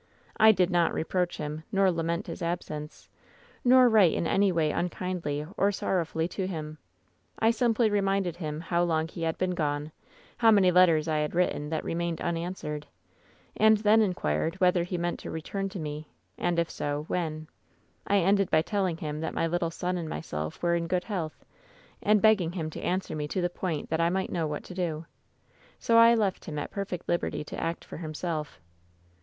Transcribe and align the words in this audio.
"I 0.37 0.51
did 0.51 0.71
not 0.71 0.95
reproach 0.95 1.37
him, 1.37 1.63
nor 1.71 1.91
lament 1.91 2.25
his 2.25 2.41
absence, 2.41 3.07
nor 3.63 3.87
write 3.87 4.13
in 4.13 4.25
any 4.25 4.51
way 4.51 4.71
unkindly 4.71 5.45
or 5.57 5.71
sorrowfully 5.71 6.27
to 6.29 6.47
him. 6.47 6.79
I 7.37 7.51
simply 7.51 7.87
reminded 7.91 8.37
him 8.37 8.61
how 8.61 8.81
long 8.81 9.07
he 9.07 9.21
had 9.21 9.37
been 9.37 9.51
gone; 9.51 9.91
how 10.37 10.49
many 10.49 10.71
letters 10.71 11.07
I 11.07 11.19
had 11.19 11.35
written 11.35 11.69
that 11.69 11.83
remained 11.83 12.19
unanswered, 12.19 12.87
and 13.55 13.77
then 13.77 14.01
inquired 14.01 14.55
whether 14.59 14.81
he 14.81 14.97
meant 14.97 15.19
to 15.19 15.29
return 15.29 15.69
to 15.69 15.77
me, 15.79 16.07
and 16.35 16.57
if 16.57 16.71
so, 16.71 17.03
when? 17.07 17.47
I 18.07 18.17
ended 18.17 18.49
by 18.49 18.63
telling 18.63 18.97
him 18.97 19.19
that 19.19 19.35
my 19.35 19.45
little 19.45 19.69
son 19.69 19.99
and 19.99 20.09
myself 20.09 20.63
were 20.63 20.73
in 20.73 20.87
good 20.87 21.03
health, 21.03 21.45
and 22.01 22.23
begging 22.23 22.53
him 22.53 22.71
to 22.71 22.81
answer 22.81 23.15
me 23.15 23.27
to 23.27 23.39
the 23.39 23.51
point 23.51 23.91
that 23.91 24.01
I 24.01 24.09
might 24.09 24.31
know 24.31 24.47
what 24.47 24.63
to 24.63 24.73
do. 24.73 25.05
So 25.77 25.99
I 25.99 26.15
left 26.15 26.45
him 26.45 26.57
at 26.57 26.71
perfect 26.71 27.07
liberty 27.07 27.43
to 27.43 27.61
act 27.61 27.85
for 27.85 27.97
himself. 27.97 28.59